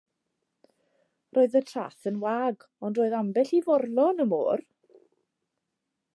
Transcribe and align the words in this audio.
Roedd 1.37 1.57
y 1.59 1.61
traeth 1.71 2.07
yn 2.13 2.17
wag, 2.23 2.67
ond 2.89 3.01
roedd 3.03 3.17
ambell 3.19 3.55
i 3.59 3.61
forlo 3.69 4.09
yn 4.17 4.27
y 4.27 4.31
môr. 4.35 4.67